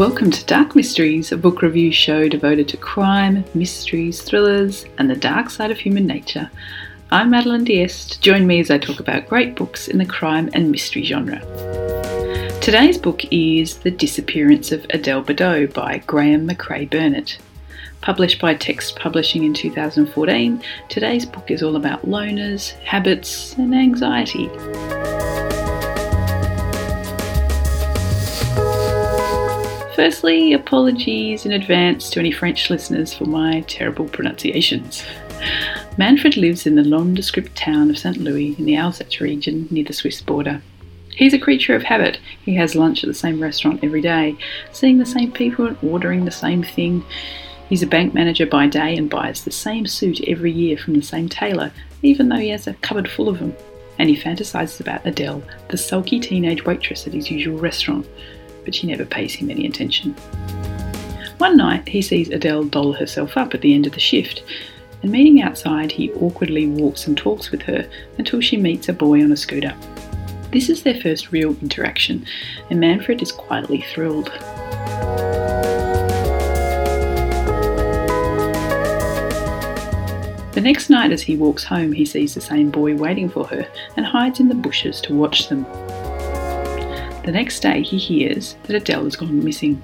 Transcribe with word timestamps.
Welcome 0.00 0.30
to 0.30 0.46
Dark 0.46 0.74
Mysteries, 0.74 1.30
a 1.30 1.36
book 1.36 1.60
review 1.60 1.92
show 1.92 2.26
devoted 2.26 2.68
to 2.68 2.78
crime, 2.78 3.44
mysteries, 3.52 4.22
thrillers, 4.22 4.86
and 4.96 5.10
the 5.10 5.14
dark 5.14 5.50
side 5.50 5.70
of 5.70 5.78
human 5.78 6.06
nature. 6.06 6.50
I'm 7.10 7.28
Madeline 7.28 7.66
Diest. 7.66 8.18
Join 8.22 8.46
me 8.46 8.60
as 8.60 8.70
I 8.70 8.78
talk 8.78 8.98
about 8.98 9.28
great 9.28 9.56
books 9.56 9.88
in 9.88 9.98
the 9.98 10.06
crime 10.06 10.48
and 10.54 10.70
mystery 10.70 11.04
genre. 11.04 11.40
Today's 12.62 12.96
book 12.96 13.26
is 13.30 13.76
The 13.76 13.90
Disappearance 13.90 14.72
of 14.72 14.86
Adele 14.88 15.20
Bedeau 15.20 15.66
by 15.66 15.98
Graeme 16.06 16.46
Macrae 16.46 16.86
Burnet. 16.86 17.36
Published 18.00 18.40
by 18.40 18.54
Text 18.54 18.96
Publishing 18.96 19.44
in 19.44 19.52
2014, 19.52 20.62
today's 20.88 21.26
book 21.26 21.50
is 21.50 21.62
all 21.62 21.76
about 21.76 22.06
loners, 22.06 22.70
habits, 22.84 23.52
and 23.58 23.74
anxiety. 23.74 24.48
Firstly, 30.00 30.54
apologies 30.54 31.44
in 31.44 31.52
advance 31.52 32.08
to 32.08 32.20
any 32.20 32.32
French 32.32 32.70
listeners 32.70 33.12
for 33.12 33.26
my 33.26 33.60
terrible 33.68 34.08
pronunciations. 34.08 35.04
Manfred 35.98 36.38
lives 36.38 36.66
in 36.66 36.74
the 36.74 36.82
nondescript 36.82 37.54
town 37.54 37.90
of 37.90 37.98
St. 37.98 38.16
Louis 38.16 38.58
in 38.58 38.64
the 38.64 38.76
Alsace 38.76 39.20
region 39.20 39.68
near 39.70 39.84
the 39.84 39.92
Swiss 39.92 40.22
border. 40.22 40.62
He's 41.14 41.34
a 41.34 41.38
creature 41.38 41.74
of 41.74 41.82
habit. 41.82 42.18
He 42.42 42.54
has 42.54 42.74
lunch 42.74 43.04
at 43.04 43.08
the 43.08 43.14
same 43.14 43.42
restaurant 43.42 43.84
every 43.84 44.00
day, 44.00 44.38
seeing 44.72 44.96
the 44.96 45.04
same 45.04 45.32
people 45.32 45.66
and 45.66 45.76
ordering 45.82 46.24
the 46.24 46.30
same 46.30 46.62
thing. 46.62 47.04
He's 47.68 47.82
a 47.82 47.86
bank 47.86 48.14
manager 48.14 48.46
by 48.46 48.68
day 48.68 48.96
and 48.96 49.10
buys 49.10 49.44
the 49.44 49.50
same 49.50 49.86
suit 49.86 50.26
every 50.26 50.50
year 50.50 50.78
from 50.78 50.94
the 50.94 51.02
same 51.02 51.28
tailor, 51.28 51.72
even 52.00 52.30
though 52.30 52.36
he 52.36 52.48
has 52.48 52.66
a 52.66 52.72
cupboard 52.72 53.10
full 53.10 53.28
of 53.28 53.38
them. 53.38 53.54
And 53.98 54.08
he 54.08 54.16
fantasizes 54.16 54.80
about 54.80 55.04
Adele, 55.06 55.42
the 55.68 55.76
sulky 55.76 56.18
teenage 56.18 56.64
waitress 56.64 57.06
at 57.06 57.12
his 57.12 57.30
usual 57.30 57.58
restaurant 57.58 58.06
but 58.70 58.76
she 58.76 58.86
never 58.86 59.04
pays 59.04 59.34
him 59.34 59.50
any 59.50 59.66
attention. 59.66 60.12
One 61.38 61.56
night, 61.56 61.88
he 61.88 62.00
sees 62.00 62.28
Adele 62.28 62.66
doll 62.66 62.92
herself 62.92 63.36
up 63.36 63.52
at 63.52 63.62
the 63.62 63.74
end 63.74 63.84
of 63.84 63.94
the 63.94 63.98
shift, 63.98 64.44
and 65.02 65.10
meeting 65.10 65.42
outside, 65.42 65.90
he 65.90 66.12
awkwardly 66.12 66.68
walks 66.68 67.08
and 67.08 67.18
talks 67.18 67.50
with 67.50 67.62
her 67.62 67.84
until 68.16 68.40
she 68.40 68.56
meets 68.56 68.88
a 68.88 68.92
boy 68.92 69.24
on 69.24 69.32
a 69.32 69.36
scooter. 69.36 69.74
This 70.52 70.68
is 70.68 70.84
their 70.84 71.00
first 71.00 71.32
real 71.32 71.56
interaction, 71.60 72.24
and 72.70 72.78
Manfred 72.78 73.22
is 73.22 73.32
quietly 73.32 73.84
thrilled. 73.92 74.26
The 80.52 80.60
next 80.62 80.90
night, 80.90 81.10
as 81.10 81.22
he 81.22 81.36
walks 81.36 81.64
home, 81.64 81.90
he 81.90 82.04
sees 82.04 82.34
the 82.34 82.40
same 82.40 82.70
boy 82.70 82.94
waiting 82.94 83.28
for 83.28 83.48
her 83.48 83.66
and 83.96 84.06
hides 84.06 84.38
in 84.38 84.48
the 84.48 84.54
bushes 84.54 85.00
to 85.00 85.14
watch 85.16 85.48
them. 85.48 85.66
The 87.24 87.32
next 87.32 87.60
day, 87.60 87.82
he 87.82 87.98
hears 87.98 88.56
that 88.64 88.76
Adele 88.76 89.04
has 89.04 89.16
gone 89.16 89.44
missing. 89.44 89.82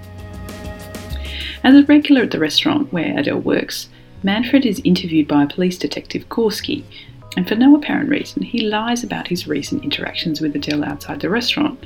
As 1.62 1.75
a 1.75 1.84
regular 1.84 2.22
at 2.22 2.31
the 2.31 2.38
restaurant 2.38 2.93
where 2.93 3.19
Adele 3.19 3.41
works, 3.41 3.88
Manfred 4.22 4.65
is 4.65 4.81
interviewed 4.84 5.28
by 5.28 5.47
police 5.47 5.77
detective 5.77 6.28
Gorski, 6.28 6.84
and 7.37 7.47
for 7.47 7.55
no 7.55 7.77
apparent 7.77 8.09
reason, 8.09 8.43
he 8.43 8.61
lies 8.61 9.05
about 9.05 9.28
his 9.28 9.47
recent 9.47 9.84
interactions 9.84 10.41
with 10.41 10.56
Adele 10.56 10.84
outside 10.84 11.21
the 11.21 11.28
restaurant. 11.28 11.84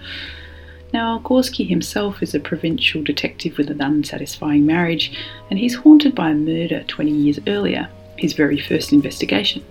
Now, 0.92 1.18
Gorski 1.20 1.68
himself 1.68 2.22
is 2.22 2.34
a 2.34 2.40
provincial 2.40 3.02
detective 3.02 3.58
with 3.58 3.70
an 3.70 3.80
unsatisfying 3.80 4.66
marriage, 4.66 5.12
and 5.50 5.58
he's 5.58 5.74
haunted 5.74 6.14
by 6.14 6.30
a 6.30 6.34
murder 6.34 6.84
20 6.84 7.10
years 7.10 7.38
earlier, 7.46 7.88
his 8.16 8.32
very 8.32 8.60
first 8.60 8.92
investigation, 8.92 9.64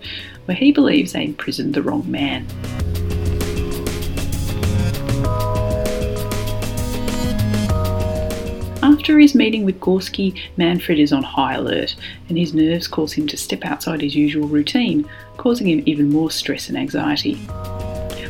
where 0.45 0.57
he 0.57 0.71
believes 0.71 1.13
they 1.13 1.25
imprisoned 1.25 1.73
the 1.73 1.81
wrong 1.81 2.09
man. 2.09 2.45
After 8.99 9.17
his 9.17 9.33
meeting 9.33 9.63
with 9.63 9.79
Gorski, 9.79 10.37
Manfred 10.57 10.99
is 10.99 11.13
on 11.13 11.23
high 11.23 11.53
alert, 11.53 11.95
and 12.27 12.37
his 12.37 12.53
nerves 12.53 12.85
cause 12.85 13.13
him 13.13 13.27
to 13.27 13.37
step 13.37 13.63
outside 13.63 14.01
his 14.01 14.13
usual 14.13 14.45
routine, 14.45 15.09
causing 15.37 15.69
him 15.69 15.83
even 15.85 16.09
more 16.09 16.29
stress 16.29 16.67
and 16.67 16.77
anxiety. 16.77 17.39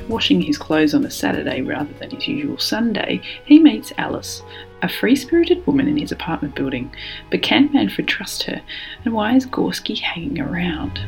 Washing 0.08 0.44
his 0.44 0.60
clothes 0.60 0.94
on 0.94 1.04
a 1.06 1.10
Saturday 1.10 1.62
rather 1.62 1.92
than 1.94 2.12
his 2.12 2.28
usual 2.28 2.60
Sunday, 2.60 3.20
he 3.46 3.58
meets 3.58 3.92
Alice, 3.98 4.44
a 4.84 4.88
free 4.88 5.16
spirited 5.16 5.66
woman 5.66 5.88
in 5.88 5.98
his 5.98 6.12
apartment 6.12 6.54
building. 6.54 6.94
But 7.32 7.42
can 7.42 7.74
Manfred 7.74 8.08
trust 8.08 8.44
her, 8.44 8.62
and 9.04 9.16
why 9.16 9.36
is 9.36 9.48
Gorski 9.48 9.98
hanging 9.98 10.40
around? 10.40 11.00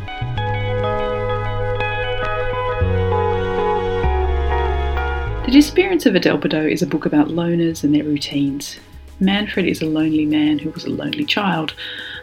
The 5.45 5.51
Disappearance 5.51 6.07
of 6.07 6.15
Adele 6.15 6.39
Bedeau 6.39 6.65
is 6.65 6.81
a 6.81 6.87
book 6.87 7.05
about 7.05 7.27
loners 7.27 7.83
and 7.83 7.93
their 7.93 8.03
routines. 8.03 8.79
Manfred 9.21 9.67
is 9.67 9.83
a 9.83 9.85
lonely 9.85 10.25
man 10.25 10.57
who 10.57 10.71
was 10.71 10.83
a 10.83 10.89
lonely 10.89 11.23
child. 11.23 11.75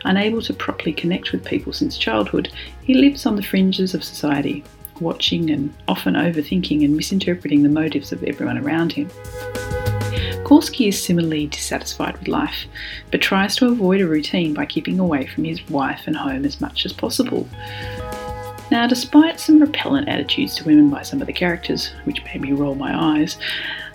Unable 0.04 0.42
to 0.42 0.52
properly 0.52 0.92
connect 0.92 1.30
with 1.30 1.44
people 1.44 1.72
since 1.72 1.96
childhood, 1.96 2.50
he 2.82 2.92
lives 2.92 3.24
on 3.24 3.36
the 3.36 3.42
fringes 3.42 3.94
of 3.94 4.02
society, 4.02 4.64
watching 4.98 5.48
and 5.48 5.72
often 5.86 6.14
overthinking 6.14 6.84
and 6.84 6.96
misinterpreting 6.96 7.62
the 7.62 7.68
motives 7.68 8.10
of 8.10 8.24
everyone 8.24 8.58
around 8.58 8.92
him. 8.92 9.08
Gorski 10.42 10.88
is 10.88 11.00
similarly 11.00 11.46
dissatisfied 11.46 12.18
with 12.18 12.26
life, 12.26 12.66
but 13.12 13.20
tries 13.20 13.54
to 13.56 13.68
avoid 13.68 14.00
a 14.00 14.06
routine 14.06 14.52
by 14.52 14.66
keeping 14.66 14.98
away 14.98 15.26
from 15.26 15.44
his 15.44 15.64
wife 15.68 16.02
and 16.06 16.16
home 16.16 16.44
as 16.44 16.60
much 16.60 16.84
as 16.84 16.92
possible. 16.92 17.48
Now, 18.72 18.88
despite 18.88 19.38
some 19.38 19.60
repellent 19.60 20.08
attitudes 20.08 20.56
to 20.56 20.64
women 20.64 20.90
by 20.90 21.02
some 21.02 21.20
of 21.20 21.26
the 21.26 21.32
characters, 21.32 21.92
which 22.04 22.24
made 22.24 22.40
me 22.40 22.52
roll 22.52 22.74
my 22.74 23.20
eyes, 23.20 23.38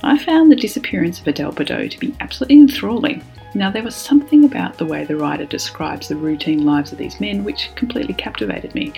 I 0.06 0.18
found 0.18 0.52
the 0.52 0.58
disappearance 0.58 1.22
of 1.22 1.28
Adele 1.28 1.54
Bedeau 1.54 1.88
to 1.88 1.98
be 1.98 2.14
absolutely 2.20 2.58
enthralling. 2.58 3.24
Now, 3.56 3.72
there 3.72 3.84
was 3.84 3.96
something 3.96 4.44
about 4.44 4.78
the 4.78 4.86
way 4.86 5.06
the 5.06 5.16
writer 5.16 5.46
describes 5.46 6.10
the 6.10 6.18
routine 6.18 6.66
lives 6.66 6.92
of 6.92 6.98
these 6.98 7.22
men 7.22 7.46
which 7.46 7.74
completely 7.76 8.14
captivated 8.14 8.76
me. 8.76 8.92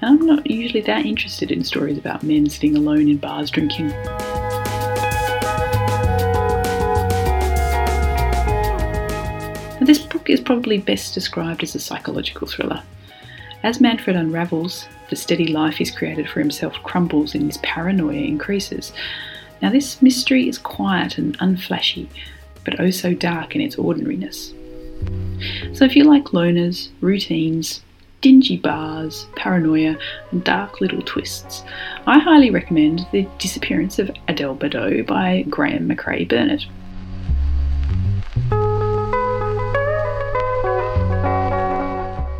And 0.00 0.20
I'm 0.20 0.24
not 0.24 0.48
usually 0.48 0.82
that 0.82 1.04
interested 1.04 1.50
in 1.50 1.64
stories 1.64 1.98
about 1.98 2.22
men 2.22 2.48
sitting 2.48 2.76
alone 2.76 3.08
in 3.08 3.16
bars 3.16 3.50
drinking. 3.50 3.88
Now, 9.80 9.84
this 9.84 9.98
book 9.98 10.30
is 10.30 10.40
probably 10.40 10.78
best 10.78 11.12
described 11.12 11.64
as 11.64 11.74
a 11.74 11.80
psychological 11.80 12.46
thriller. 12.46 12.84
As 13.64 13.80
Manfred 13.80 14.14
unravels, 14.14 14.86
the 15.10 15.16
steady 15.16 15.48
life 15.48 15.78
he's 15.78 15.90
created 15.90 16.28
for 16.28 16.38
himself 16.38 16.74
crumbles 16.84 17.34
and 17.34 17.46
his 17.46 17.58
paranoia 17.58 18.12
increases. 18.12 18.92
Now, 19.62 19.70
this 19.70 20.02
mystery 20.02 20.48
is 20.48 20.58
quiet 20.58 21.18
and 21.18 21.38
unflashy, 21.38 22.08
but 22.64 22.80
oh 22.80 22.90
so 22.90 23.14
dark 23.14 23.54
in 23.54 23.60
its 23.60 23.76
ordinariness. 23.76 24.52
So, 25.72 25.84
if 25.84 25.96
you 25.96 26.04
like 26.04 26.26
loners, 26.26 26.88
routines, 27.00 27.82
dingy 28.20 28.56
bars, 28.56 29.26
paranoia, 29.36 29.96
and 30.30 30.42
dark 30.44 30.80
little 30.80 31.02
twists, 31.02 31.62
I 32.06 32.18
highly 32.18 32.50
recommend 32.50 33.06
The 33.12 33.28
Disappearance 33.38 33.98
of 33.98 34.10
Adele 34.28 34.54
Bedeau 34.54 35.02
by 35.02 35.44
Graeme 35.48 35.86
Macrae 35.86 36.24
Burnet. 36.24 36.66